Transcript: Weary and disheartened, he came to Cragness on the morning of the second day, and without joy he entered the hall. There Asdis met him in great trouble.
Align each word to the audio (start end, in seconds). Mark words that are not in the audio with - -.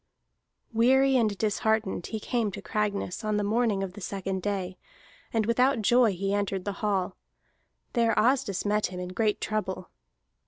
Weary 0.73 1.15
and 1.15 1.37
disheartened, 1.37 2.07
he 2.07 2.19
came 2.19 2.49
to 2.53 2.61
Cragness 2.63 3.23
on 3.23 3.37
the 3.37 3.43
morning 3.43 3.83
of 3.83 3.93
the 3.93 4.01
second 4.01 4.41
day, 4.41 4.79
and 5.31 5.45
without 5.45 5.83
joy 5.83 6.11
he 6.13 6.33
entered 6.33 6.65
the 6.65 6.71
hall. 6.81 7.15
There 7.93 8.17
Asdis 8.17 8.65
met 8.65 8.87
him 8.87 8.99
in 8.99 9.09
great 9.09 9.39
trouble. 9.39 9.91